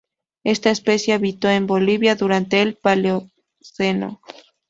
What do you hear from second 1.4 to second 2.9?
en Bolivia durante el